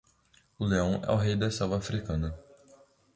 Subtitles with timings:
[0.57, 2.33] O leão é o rei da selva africana